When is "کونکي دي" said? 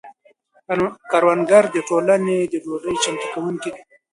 3.33-3.81